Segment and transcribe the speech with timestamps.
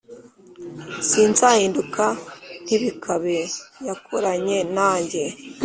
[1.09, 2.03] sinzahinduka
[2.63, 3.37] Ntibikabe
[3.87, 5.23] yakoranye nanjye.